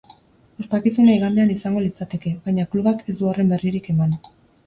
[0.61, 4.19] Ospakizuna igandean izango litzateke, baina klubak ez du horren berririk eman.